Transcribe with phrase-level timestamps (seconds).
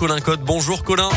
[0.00, 0.40] Colin Cotte.
[0.40, 1.10] Bonjour Colin.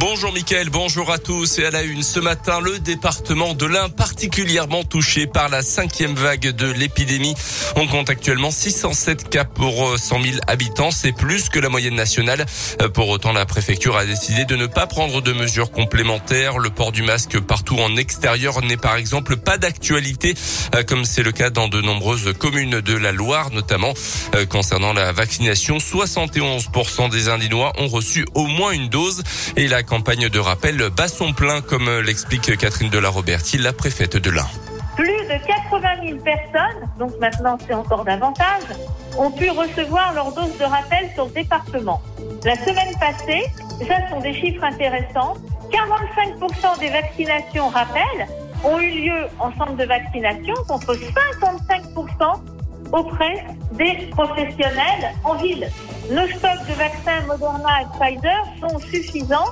[0.00, 2.02] Bonjour Mickaël, bonjour à tous et à la une.
[2.02, 7.34] Ce matin, le département de l'Ain particulièrement touché par la cinquième vague de l'épidémie.
[7.76, 10.90] On compte actuellement 607 cas pour 100 euh, 000 habitants.
[10.90, 12.46] C'est plus que la moyenne nationale.
[12.80, 16.58] Euh, pour autant, la préfecture a décidé de ne pas prendre de mesures complémentaires.
[16.58, 20.34] Le port du masque partout en extérieur n'est par exemple pas d'actualité,
[20.74, 23.92] euh, comme c'est le cas dans de nombreuses communes de la Loire, notamment
[24.48, 25.76] concernant la vaccination.
[25.76, 29.22] 71% des Indinois ont reçu au moins une dose
[29.56, 34.30] et la campagne de rappel bat son plein, comme l'explique Catherine Delaroberti, la préfète de
[34.30, 34.46] l'Ain.
[34.94, 38.62] Plus de 80 000 personnes, donc maintenant c'est encore davantage,
[39.18, 42.00] ont pu recevoir leur dose de rappel sur le département.
[42.44, 43.42] La semaine passée,
[43.88, 45.34] ça sont des chiffres intéressants,
[45.72, 48.28] 45% des vaccinations rappel
[48.62, 52.40] ont eu lieu en centre de vaccination contre 55%
[52.92, 55.68] auprès des professionnels en ville.
[56.12, 59.50] Nos stocks de vaccins Moderna et Pfizer sont suffisants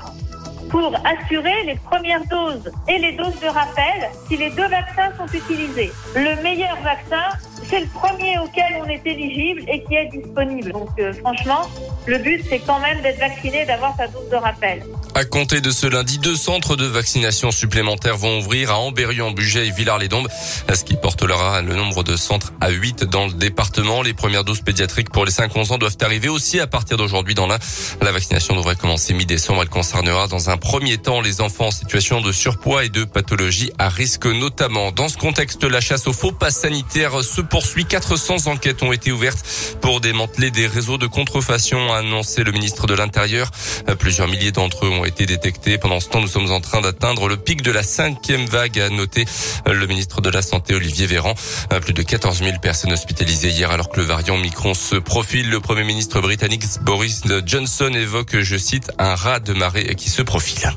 [0.71, 5.27] pour assurer les premières doses et les doses de rappel si les deux vaccins sont
[5.33, 5.93] utilisés.
[6.15, 7.25] Le meilleur vaccin,
[7.69, 10.73] c'est le premier auquel on est éligible et qui est disponible.
[10.73, 11.69] Donc euh, franchement,
[12.07, 14.83] le but c'est quand même d'être vacciné, d'avoir sa dose de rappel.
[15.15, 19.66] À compter de ce lundi, deux centres de vaccination supplémentaires vont ouvrir à Amberieu, Bugey
[19.66, 20.29] et Villars-les-Dombes,
[20.73, 24.03] ce qui portera le nombre de centres à 8 dans le département.
[24.03, 27.47] Les premières doses pédiatriques pour les 5-11 ans doivent arriver aussi à partir d'aujourd'hui dans
[27.47, 27.59] la.
[28.01, 29.63] La vaccination devrait commencer mi-décembre.
[29.63, 33.73] Elle concernera dans un premier temps les enfants en situation de surpoids et de pathologie
[33.79, 34.93] à risque notamment.
[34.93, 37.57] Dans ce contexte, la chasse aux faux pas sanitaires se poursuit.
[37.60, 39.45] 400 enquêtes ont été ouvertes
[39.80, 43.51] pour démanteler des réseaux de contrefaçon, a annoncé le ministre de l'Intérieur.
[43.98, 45.79] Plusieurs milliers d'entre eux ont été détectés.
[45.79, 48.90] Pendant ce temps, nous sommes en train d'atteindre le pic de la cinquième vague, a
[48.90, 49.24] noté
[49.66, 51.34] le ministre de la Santé, Olivier Véran.
[51.80, 55.48] Plus de 14 000 personnes hospitalisées hier alors que le variant Micron se profile.
[55.48, 60.23] Le premier ministre britannique Boris Johnson évoque, je cite, un rat de marée qui se
[60.23, 60.70] profile.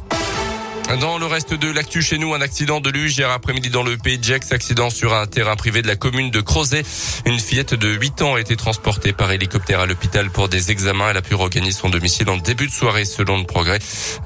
[1.00, 3.96] Dans le reste de l'actu chez nous, un accident de luge hier après-midi dans le
[3.98, 6.84] pays de Gex, accident sur un terrain privé de la commune de Crozet.
[7.26, 11.10] Une fillette de 8 ans a été transportée par hélicoptère à l'hôpital pour des examens.
[11.10, 13.80] Elle a pu regagner son domicile en début de soirée selon le progrès.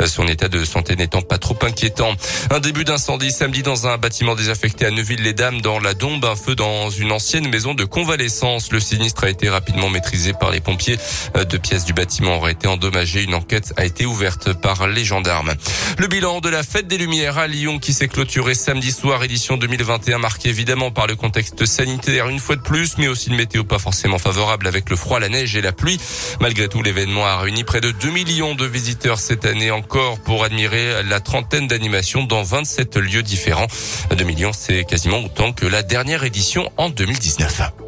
[0.05, 2.13] Son état de santé n'étant pas trop inquiétant.
[2.49, 6.25] Un début d'incendie samedi dans un bâtiment désaffecté à Neuville-les-Dames dans la Dombe.
[6.25, 8.71] Un feu dans une ancienne maison de convalescence.
[8.71, 10.97] Le sinistre a été rapidement maîtrisé par les pompiers.
[11.47, 13.23] Deux pièces du bâtiment auraient été endommagées.
[13.23, 15.53] Une enquête a été ouverte par les gendarmes.
[15.99, 20.19] Le bilan de fête des Lumières à Lyon qui s'est clôturée samedi soir, édition 2021,
[20.19, 23.79] marquée évidemment par le contexte sanitaire une fois de plus, mais aussi une météo pas
[23.79, 25.99] forcément favorable avec le froid, la neige et la pluie.
[26.39, 30.43] Malgré tout, l'événement a réuni près de 2 millions de visiteurs cette année encore pour
[30.43, 33.67] admirer la trentaine d'animations dans 27 lieux différents.
[34.15, 37.84] 2 millions, c'est quasiment autant que la dernière édition en 2019.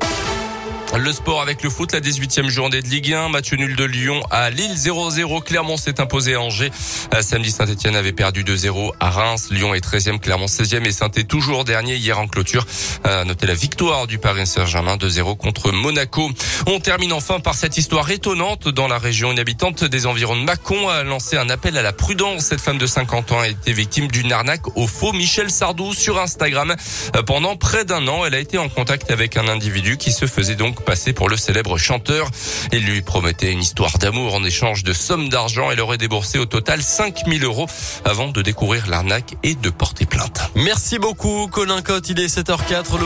[0.95, 4.19] Le sport avec le foot, la 18e journée de Ligue 1, match nul de Lyon
[4.31, 5.43] à Lille 0-0.
[5.43, 6.71] Clermont s'est imposé à Angers.
[7.13, 9.49] Euh, samedi, Saint-Etienne avait perdu 2-0 à Reims.
[9.51, 12.65] Lyon est 13e, Clermont 16e et saint toujours dernier hier en clôture.
[13.05, 16.31] Euh, notez la victoire du Paris Saint-Germain 2-0 contre Monaco.
[16.65, 19.31] On termine enfin par cette histoire étonnante dans la région.
[19.31, 22.45] Une habitante des environs de Mâcon a lancé un appel à la prudence.
[22.45, 26.19] Cette femme de 50 ans a été victime d'une arnaque au faux Michel Sardou sur
[26.19, 26.75] Instagram.
[27.15, 30.25] Euh, pendant près d'un an, elle a été en contact avec un individu qui se
[30.25, 32.29] faisait passé pour le célèbre chanteur.
[32.71, 35.69] Il lui promettait une histoire d'amour en échange de sommes d'argent.
[35.71, 37.67] Elle aurait déboursé au total 5000 euros
[38.05, 40.41] avant de découvrir l'arnaque et de porter plainte.
[40.55, 42.09] Merci beaucoup, Colin Cotte.
[42.09, 42.99] Il est 7h04.
[42.99, 43.05] Le